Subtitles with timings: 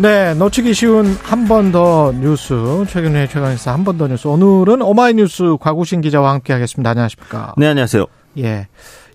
[0.00, 2.54] 네, 놓치기 쉬운 한 번 더 뉴스,
[2.88, 4.26] 최근에 최강에서 한 번 더 뉴스.
[4.28, 6.90] 오늘은 오마이뉴스 과구신 기자와 함께 하겠습니다.
[6.90, 7.54] 안녕하십니까?
[7.58, 8.06] 네, 안녕하세요.
[8.38, 8.68] 예.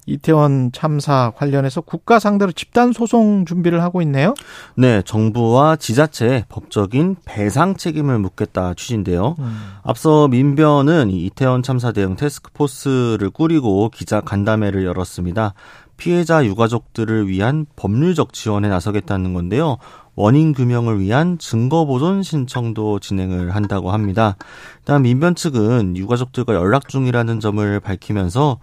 [0.07, 4.35] 이태원 참사 관련해서 국가 상대로 집단 소송 준비를 하고 있네요.
[4.75, 9.35] 네, 정부와 지자체의 법적인 배상 책임을 묻겠다 취지인데요.
[9.39, 9.57] 음.
[9.81, 15.55] 앞서 민변은 이태원 참사 대응 테스크포스를 꾸리고 기자 간담회를 열었습니다.
[15.97, 19.77] 피해자 유가족들을 위한 법률적 지원에 나서겠다는 건데요.
[20.15, 24.37] 원인 규명을 위한 증거 보존 신청도 진행을 한다고 합니다.
[24.79, 28.59] 일단 민변 측은 유가족들과 연락 중이라는 점을 밝히면서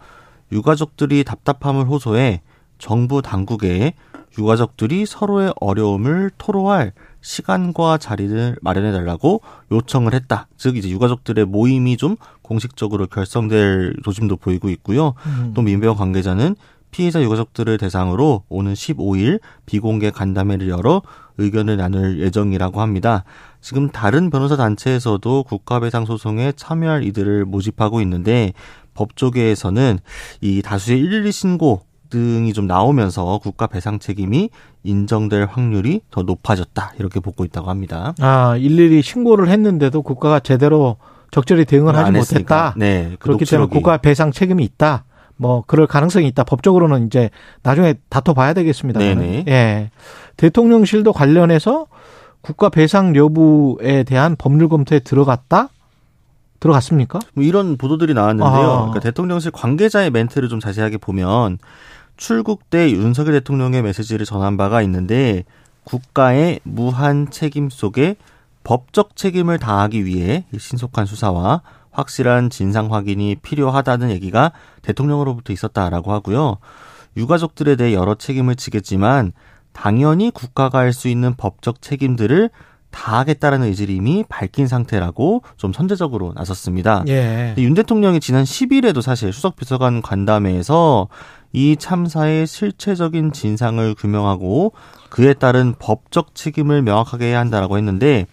[0.51, 2.43] 유가족들이 답답함을 호소해
[2.79, 3.95] 정부 당국에
[4.39, 10.49] 유가족들이 서로의 어려움을 토로할 시간과 자리를 마련해 달라고 요청을 했다.
[10.57, 15.15] 즉 이제 유가족들의 모임이 좀 공식적으로 결성될 조짐도 보이고 있고요.
[15.27, 15.53] 음.
[15.55, 16.57] 또 민변 관계자는
[16.91, 21.03] 피해자 유가족들을 대상으로 오는 15일 비공개 간담회를 열어
[21.39, 23.25] 의견을 나눌 예정이라고 합니다.
[23.61, 28.53] 지금 다른 변호사 단체에서도 국가배상 소송에 참여할 이들을 모집하고 있는데
[28.95, 29.99] 법조계에서는
[30.41, 34.51] 이 다수의 112 신고 등이 좀 나오면서 국가 배상 책임이
[34.83, 38.15] 인정될 확률이 더 높아졌다 이렇게 보고 있다고 합니다.
[38.21, 40.99] 아 일일이 신고를 했는데도 국가가 제대로
[41.31, 42.75] 적절히 대응을 하지 못했다.
[42.77, 45.05] 네, 그 그렇기 때문에 국가 배상 책임이 있다.
[45.37, 46.45] 뭐 그럴 가능성이 있다.
[46.45, 47.31] 법적으로는 이제
[47.63, 49.01] 나중에 다퉈봐야 되겠습니다.
[49.01, 49.45] 네네.
[49.49, 49.91] 예.
[50.37, 51.87] 대통령실도 관련해서
[52.41, 55.69] 국가 배상 여부에 대한 법률 검토에 들어갔다?
[56.61, 57.19] 들어갔습니까?
[57.35, 58.51] 뭐 이런 보도들이 나왔는데요.
[58.51, 58.77] 아.
[58.77, 61.59] 그러니까 대통령실 관계자의 멘트를 좀 자세하게 보면
[62.17, 65.45] 출국 때 윤석열 대통령의 메시지를 전한 바가 있는데
[65.85, 68.17] 국가의 무한 책임 속에
[68.65, 74.53] 법적 책임을 다하기 위해 신속한 수사와 확실한 진상 확인이 필요하다는 얘기가
[74.83, 76.59] 대통령으로부터 있었다라고 하고요.
[77.17, 79.33] 유가족들에 대해 여러 책임을 지겠지만
[79.73, 82.51] 당연히 국가가 할 수 있는 법적 책임들을
[82.91, 87.05] 다하겠다라는 의지를 이미 밝힌 상태라고 좀 선제적으로 나섰습니다.
[87.09, 87.55] 예.
[87.57, 91.09] 윤 대통령이 지난 10일에도 사실 수석 비서관 간담회에서
[91.55, 94.73] 이 참사의 실체적인 진상을 규명하고
[95.11, 98.27] 그에 따른 법적 책임을 명확하게 해야 한다라고 했는데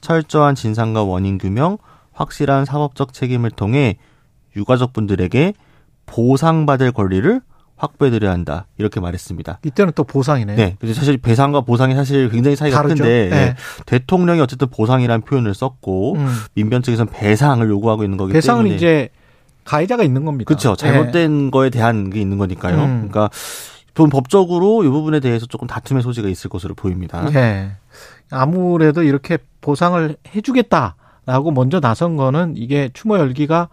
[0.00, 1.78] 철저한 진상과 원인 규명,
[2.12, 3.96] 확실한 사법적 책임을 통해
[4.56, 5.54] 유가족분들에게
[6.06, 7.40] 보상받을 권리를
[7.76, 9.58] 확보해드려야 한다 이렇게 말했습니다.
[9.64, 10.56] 이때는 또 보상이네요.
[10.56, 13.02] 네, 그래서 사실 배상과 보상이 사실 굉장히 차이가 다르죠?
[13.02, 13.30] 큰데 네.
[13.30, 13.54] 네.
[13.86, 16.34] 대통령이 어쨌든 보상이라는 표현을 썼고 음.
[16.54, 19.10] 민변 측에서는 배상을 요구하고 있는 거기 배상은 때문에 배상은 이제
[19.64, 20.48] 가해자가 있는 겁니다.
[20.48, 20.76] 그렇죠.
[20.76, 21.50] 잘못된 네.
[21.50, 22.76] 거에 대한 게 있는 거니까요.
[22.76, 23.08] 음.
[23.08, 23.30] 그러니까
[23.94, 27.28] 본 법적으로 이 부분에 대해서 조금 다툼의 소지가 있을 것으로 보입니다.
[27.30, 27.72] 네.
[28.30, 30.96] 아무래도 이렇게 보상을 해주겠다.
[31.26, 33.70] 라고 먼저 나선 거는 이게 추모 열기가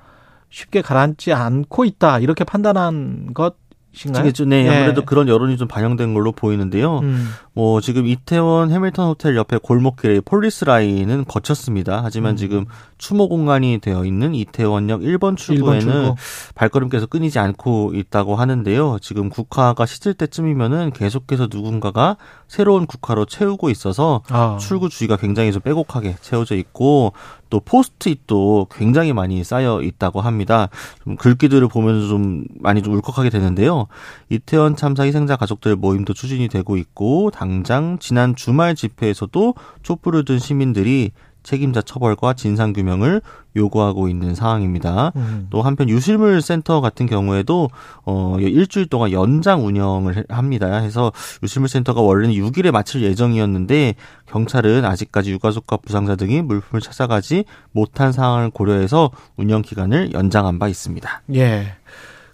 [0.49, 2.19] 쉽게 가라앉지 않고 있다.
[2.19, 4.23] 이렇게 판단한 것인가요?
[4.23, 5.05] 네, 아무래도 네.
[5.05, 6.99] 그런 여론이 좀 반영된 걸로 보이는데요.
[6.99, 7.29] 음.
[7.53, 12.01] 뭐 지금 이태원 해밀턴 호텔 옆에 골목길에 폴리스 라인은 걷혔습니다.
[12.03, 12.35] 하지만 음.
[12.37, 12.65] 지금
[12.97, 16.15] 추모 공간이 되어 있는 이태원역 1번 출구에는 1번 출구.
[16.55, 18.99] 발걸음께서 끊이지 않고 있다고 하는데요.
[19.01, 22.15] 지금 국화가 시들 때쯤이면은 계속해서 누군가가
[22.47, 24.57] 새로운 국화로 채우고 있어서 아.
[24.59, 27.13] 출구 주위가 굉장히 좀 빼곡하게 채워져 있고
[27.49, 30.69] 또 포스트잇도 굉장히 많이 쌓여 있다고 합니다.
[31.03, 33.80] 좀 글귀들을 보면서 좀 많이 좀 울컥하게 되는데요.
[34.29, 41.11] 이태원 참사 희생자 가족들 모임도 추진이 되고 있고 당장 지난 주말 집회에서도 촛불을 든 시민들이
[41.43, 43.21] 책임자 처벌과 진상 규명을
[43.55, 45.11] 요구하고 있는 상황입니다.
[45.15, 45.47] 음.
[45.49, 47.69] 또 한편 유실물 센터 같은 경우에도
[48.05, 50.77] 어 일주일 동안 연장 운영을 합니다.
[50.77, 51.11] 해서
[51.43, 53.95] 유실물 센터가 원래는 6일에 마칠 예정이었는데
[54.27, 61.23] 경찰은 아직까지 유가족과 부상자 등이 물품을 찾아가지 못한 상황을 고려해서 운영 기간을 연장한 바 있습니다.
[61.35, 61.75] 예.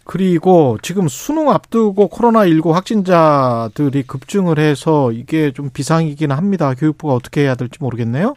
[0.07, 6.73] 그리고 지금 수능 앞두고 코로나19 확진자들이 급증을 해서 이게 좀 비상이긴 합니다.
[6.73, 8.33] 교육부가 어떻게 해야 될지 모르겠네요.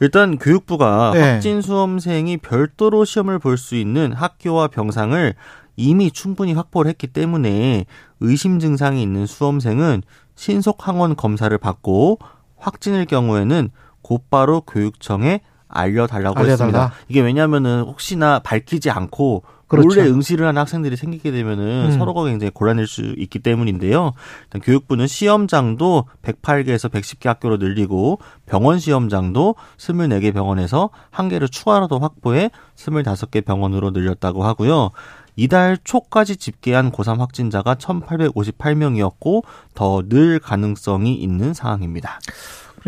[0.00, 1.32] 일단 교육부가 네.
[1.32, 5.34] 확진 수험생이 별도로 시험을 볼 수 있는 학교와 병상을
[5.76, 7.86] 이미 충분히 확보를 했기 때문에
[8.20, 10.02] 의심 증상이 있는 수험생은
[10.34, 12.18] 신속 항원 검사를 받고
[12.58, 13.70] 확진일 경우에는
[14.02, 16.50] 곧바로 교육청에 알려달라고 알려달라.
[16.50, 16.92] 했습니다.
[17.08, 19.88] 이게 왜냐하면은 혹시나 밝히지 않고 그렇죠.
[19.88, 21.98] 몰래 응시를 하는 학생들이 생기게 되면은 음.
[21.98, 24.12] 서로가 굉장히 곤란할 수 있기 때문인데요.
[24.44, 31.98] 일단 교육부는 시험장도 108개에서 110개 학교로 늘리고 병원 시험장도 24개 병원에서 한 개를 추가로 더
[31.98, 34.90] 확보해 25개 병원으로 늘렸다고 하고요.
[35.38, 39.42] 이달 초까지 집계한 고3 확진자가 1,858명이었고
[39.74, 42.20] 더 늘 가능성이 있는 상황입니다.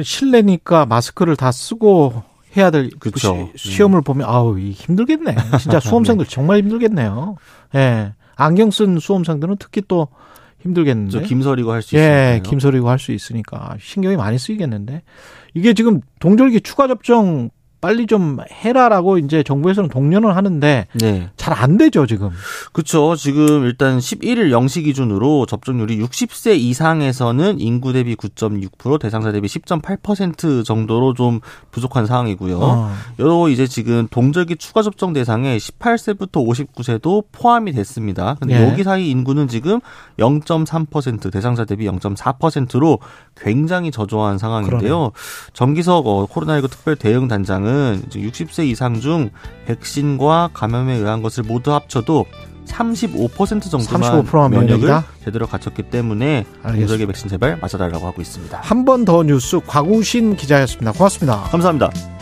[0.03, 2.23] 실내니까 마스크를 다 쓰고
[2.59, 3.51] 해야 될 그쵸.
[3.57, 5.37] 시, 험을 보면 아우 힘들겠네.
[5.61, 6.31] 진짜 수험생들 네.
[6.31, 7.37] 정말 힘들겠네요.
[7.75, 8.13] 예.
[8.37, 10.09] 안경 쓴 수험생들은 특히 또
[10.61, 11.23] 힘들겠는데.
[11.23, 12.07] 김서리고 할 수 있어요.
[12.09, 15.03] 예, 김서리고 할 수 있으니까 신경이 많이 쓰이겠는데.
[15.55, 21.31] 이게 지금 동절기 추가 접종 빨리 좀 해라라고 이제 정부에서는 독려는 하는데 네.
[21.37, 22.31] 잘안 되죠 지금.
[22.73, 23.15] 그렇죠.
[23.17, 31.15] 지금 일단 11일 0시 기준으로 접종률이 60세 이상에서는 인구 대비 9.6% 대상자 대비 10.8% 정도로
[31.15, 31.41] 좀
[31.71, 32.59] 부족한 상황이고요.
[32.61, 32.93] 어.
[33.19, 38.37] 여러 이제 지금 동절기 추가 접종 대상에 18세부터 59세도 포함이 됐습니다.
[38.41, 38.69] 근데 예.
[38.69, 39.81] 여기 사이 인구는 지금
[40.19, 42.99] 0.3% 대상자 대비 0.4%로
[43.41, 44.81] 굉장히 저조한 상황인데요.
[44.81, 45.11] 그러네.
[45.53, 49.31] 정기석 어, 코로나19 특별 대응 단장은 경우는 60세 이상 중
[49.67, 52.27] 백신과 감염에 의한 것을 모두 합쳐도
[52.67, 55.05] 35% 정도만 35%만 면역을 면역이다?
[55.25, 58.59] 제대로 갖췄기 때문에 공적의 백신 제발 맞아달라고 하고 있습니다.
[58.63, 60.93] 한 번 더 뉴스 곽우신 기자였습니다.
[60.93, 61.43] 고맙습니다.
[61.45, 62.18] 감사합니다.